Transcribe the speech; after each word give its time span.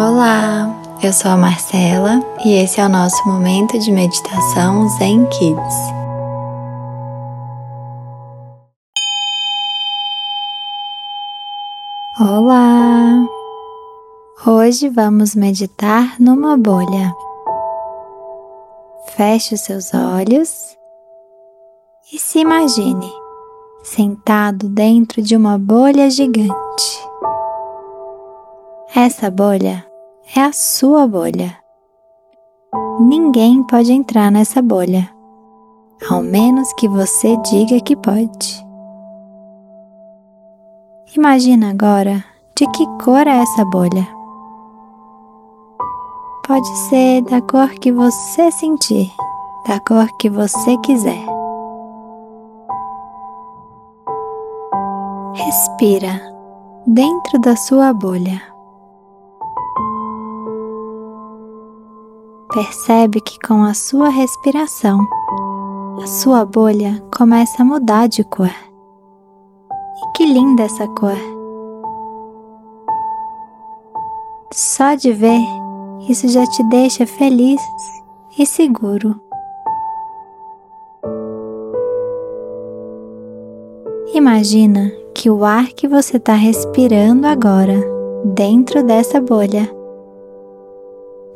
Olá, 0.00 0.72
eu 1.02 1.12
sou 1.12 1.28
a 1.28 1.36
Marcela 1.36 2.22
e 2.44 2.52
esse 2.52 2.80
é 2.80 2.86
o 2.86 2.88
nosso 2.88 3.20
momento 3.26 3.76
de 3.80 3.90
meditação 3.90 4.88
Zen 4.90 5.26
Kids. 5.26 5.74
Olá! 12.20 13.26
Hoje 14.46 14.88
vamos 14.88 15.34
meditar 15.34 16.14
numa 16.20 16.56
bolha. 16.56 17.12
Feche 19.16 19.56
os 19.56 19.62
seus 19.62 19.92
olhos 19.92 20.78
e 22.12 22.20
se 22.20 22.38
imagine 22.38 23.12
sentado 23.82 24.68
dentro 24.68 25.20
de 25.20 25.34
uma 25.34 25.58
bolha 25.58 26.08
gigante. 26.08 26.54
Essa 28.94 29.28
bolha 29.28 29.87
é 30.36 30.40
a 30.40 30.52
sua 30.52 31.06
bolha. 31.06 31.56
Ninguém 33.00 33.62
pode 33.64 33.92
entrar 33.92 34.30
nessa 34.30 34.60
bolha, 34.60 35.08
ao 36.10 36.22
menos 36.22 36.70
que 36.74 36.86
você 36.88 37.36
diga 37.38 37.80
que 37.80 37.96
pode. 37.96 38.66
Imagina 41.16 41.70
agora 41.70 42.22
de 42.54 42.66
que 42.72 42.86
cor 43.02 43.26
é 43.26 43.38
essa 43.38 43.64
bolha. 43.64 44.06
Pode 46.46 46.68
ser 46.88 47.22
da 47.22 47.40
cor 47.40 47.70
que 47.70 47.90
você 47.90 48.50
sentir, 48.50 49.10
da 49.66 49.80
cor 49.80 50.06
que 50.18 50.28
você 50.28 50.76
quiser. 50.78 51.24
Respira 55.34 56.20
dentro 56.86 57.38
da 57.40 57.56
sua 57.56 57.92
bolha. 57.94 58.57
Percebe 62.52 63.20
que 63.20 63.38
com 63.46 63.62
a 63.62 63.74
sua 63.74 64.08
respiração, 64.08 65.06
a 66.02 66.06
sua 66.06 66.46
bolha 66.46 67.04
começa 67.14 67.60
a 67.60 67.64
mudar 67.64 68.08
de 68.08 68.24
cor. 68.24 68.50
E 68.50 70.12
que 70.16 70.24
linda 70.24 70.62
essa 70.62 70.88
cor! 70.88 71.18
Só 74.50 74.94
de 74.94 75.12
ver, 75.12 75.42
isso 76.08 76.26
já 76.28 76.46
te 76.46 76.62
deixa 76.64 77.06
feliz 77.06 77.60
e 78.38 78.46
seguro. 78.46 79.20
Imagina 84.14 84.90
que 85.14 85.28
o 85.28 85.44
ar 85.44 85.66
que 85.68 85.86
você 85.86 86.16
está 86.16 86.32
respirando 86.32 87.26
agora, 87.26 87.78
dentro 88.24 88.82
dessa 88.82 89.20
bolha, 89.20 89.77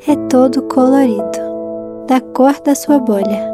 é 0.09 0.17
todo 0.29 0.63
colorido, 0.63 1.39
da 2.09 2.21
cor 2.21 2.55
da 2.65 2.75
sua 2.75 2.99
bolha. 2.99 3.53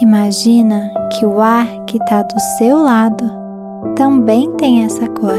Imagina 0.00 0.92
que 1.12 1.24
o 1.24 1.40
ar 1.40 1.66
que 1.86 1.98
está 1.98 2.22
do 2.22 2.40
seu 2.58 2.78
lado 2.82 3.24
também 3.94 4.50
tem 4.56 4.84
essa 4.84 5.08
cor. 5.08 5.38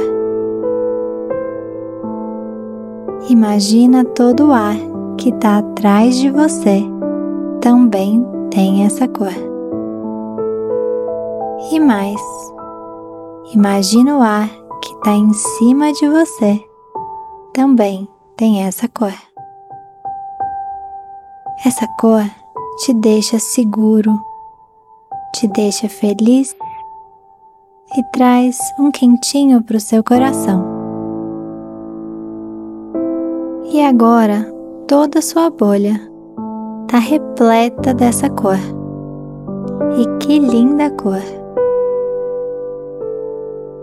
Imagina 3.30 4.06
todo 4.06 4.48
o 4.48 4.54
ar 4.54 4.78
que 5.18 5.30
está 5.30 5.58
atrás 5.58 6.16
de 6.16 6.30
você 6.30 6.82
também 7.60 8.26
tem 8.50 8.86
essa 8.86 9.08
cor. 9.10 9.34
E 11.70 11.80
mais, 11.82 12.22
imagina 13.54 14.18
o 14.18 14.22
ar 14.22 14.65
está 15.06 15.16
em 15.16 15.32
cima 15.34 15.94
de 15.94 16.10
você 16.10 16.60
também 17.54 18.10
tem 18.36 18.64
essa 18.64 18.88
cor. 18.88 19.14
Essa 21.64 21.88
cor 22.00 22.24
te 22.80 22.92
deixa 22.92 23.38
seguro, 23.38 24.20
te 25.36 25.48
deixa 25.50 25.88
feliz 25.88 26.56
e 27.96 28.04
traz 28.12 28.58
um 28.80 28.90
quentinho 28.90 29.62
para 29.62 29.78
o 29.78 29.80
seu 29.80 30.04
coração. 30.04 30.66
E 33.72 33.86
agora 33.86 34.52
toda 34.88 35.22
sua 35.22 35.52
bolha 35.52 36.02
está 36.82 36.98
repleta 36.98 37.94
dessa 37.94 38.28
cor. 38.28 38.58
E 40.00 40.26
que 40.26 40.40
linda 40.40 40.90
cor! 40.90 41.45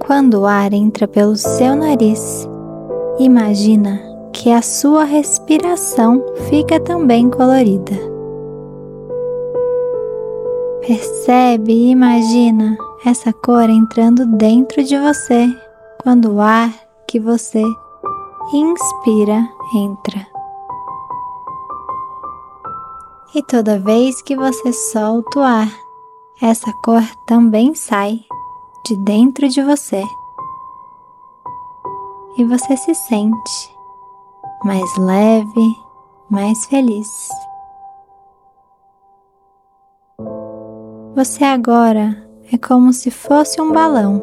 Quando 0.04 0.40
o 0.40 0.46
ar 0.46 0.72
entra 0.72 1.06
pelo 1.06 1.36
seu 1.36 1.76
nariz, 1.76 2.48
imagina 3.20 4.00
que 4.32 4.50
a 4.50 4.60
sua 4.60 5.04
respiração 5.04 6.24
fica 6.50 6.80
também 6.80 7.30
colorida. 7.30 7.92
Percebe 10.84 11.72
e 11.72 11.90
imagina 11.90 12.76
essa 13.06 13.32
cor 13.32 13.70
entrando 13.70 14.26
dentro 14.26 14.82
de 14.82 14.98
você 14.98 15.46
quando 16.02 16.32
o 16.32 16.40
ar 16.40 16.72
que 17.06 17.20
você 17.20 17.62
inspira 18.52 19.48
entra. 19.72 20.26
E 23.36 23.42
toda 23.44 23.78
vez 23.78 24.20
que 24.20 24.34
você 24.34 24.72
solta 24.72 25.38
o 25.38 25.42
ar, 25.42 25.72
essa 26.40 26.72
cor 26.82 27.04
também 27.24 27.72
sai 27.76 28.31
de 28.84 28.96
dentro 28.96 29.48
de 29.48 29.62
você 29.62 30.02
e 32.36 32.44
você 32.44 32.76
se 32.76 32.94
sente 32.94 33.76
mais 34.64 34.96
leve, 34.96 35.76
mais 36.30 36.66
feliz. 36.66 37.28
Você 41.14 41.44
agora 41.44 42.28
é 42.52 42.58
como 42.58 42.92
se 42.92 43.10
fosse 43.10 43.60
um 43.60 43.70
balão 43.70 44.22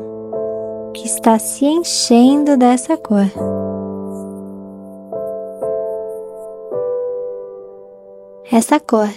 que 0.94 1.06
está 1.06 1.38
se 1.38 1.66
enchendo 1.66 2.58
dessa 2.58 2.97
cor. 2.97 3.30
Essa 8.52 8.80
cor 8.80 9.09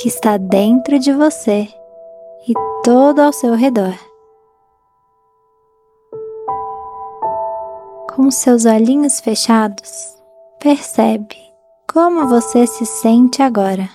que 0.00 0.08
está 0.08 0.36
dentro 0.36 0.98
de 0.98 1.12
você 1.12 1.68
e 2.48 2.52
todo 2.82 3.20
ao 3.20 3.32
seu 3.32 3.54
redor. 3.54 4.09
Com 8.20 8.30
seus 8.30 8.66
olhinhos 8.66 9.18
fechados, 9.18 10.14
percebe 10.58 11.38
como 11.90 12.28
você 12.28 12.66
se 12.66 12.84
sente 12.84 13.40
agora, 13.40 13.88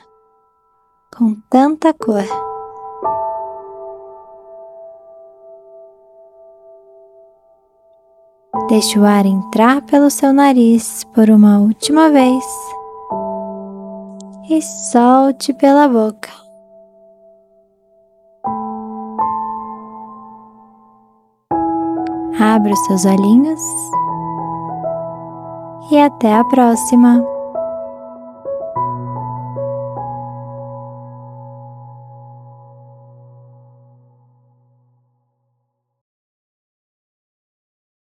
com 1.15 1.35
tanta 1.47 1.93
cor. 1.93 2.25
Deixe 8.67 8.97
o 8.97 9.05
ar 9.05 9.27
entrar 9.27 9.83
pelo 9.83 10.09
seu 10.09 10.33
nariz 10.33 11.03
por 11.13 11.29
uma 11.29 11.59
última 11.59 12.09
vez 12.09 12.43
e 14.49 14.59
solte 14.59 15.53
pela 15.53 15.87
boca. 15.87 16.31
Abra 22.39 22.73
os 22.73 22.85
seus 22.87 23.05
olhinhos 23.05 23.61
e 25.91 25.97
até 25.97 26.33
a 26.33 26.43
próxima! 26.43 27.34